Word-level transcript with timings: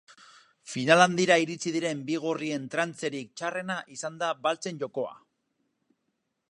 Final 0.71 1.03
handira 1.03 1.35
iritsi 1.43 1.73
diren 1.75 2.01
bi 2.07 2.15
gorrien 2.23 2.65
trantzerik 2.77 3.29
txarrena 3.41 3.77
izan 3.97 4.19
da 4.25 4.33
baltsen 4.47 4.83
jokoa. 4.85 5.15